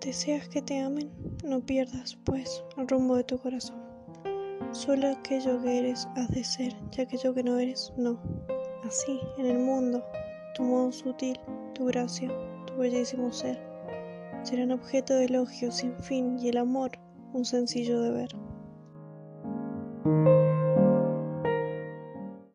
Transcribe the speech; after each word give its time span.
Deseas 0.00 0.48
que 0.48 0.62
te 0.62 0.80
amen, 0.80 1.10
no 1.44 1.60
pierdas, 1.60 2.16
pues, 2.24 2.62
el 2.76 2.86
rumbo 2.86 3.16
de 3.16 3.24
tu 3.24 3.36
corazón. 3.36 3.76
Solo 4.70 5.08
aquello 5.08 5.60
que 5.60 5.78
eres 5.78 6.08
has 6.14 6.28
de 6.28 6.44
ser, 6.44 6.72
y 6.96 7.00
aquello 7.00 7.34
que 7.34 7.42
no 7.42 7.58
eres, 7.58 7.92
no. 7.96 8.16
Así, 8.84 9.18
en 9.38 9.46
el 9.46 9.58
mundo, 9.58 10.04
tu 10.54 10.62
modo 10.62 10.92
sutil, 10.92 11.38
tu 11.74 11.86
gracia, 11.86 12.30
tu 12.66 12.76
bellísimo 12.76 13.32
ser, 13.32 13.60
serán 14.44 14.70
objeto 14.70 15.14
de 15.14 15.24
elogio 15.24 15.72
sin 15.72 15.98
fin 15.98 16.38
y 16.38 16.48
el 16.48 16.58
amor 16.58 16.92
un 17.32 17.44
sencillo 17.44 18.00
deber. 18.00 18.30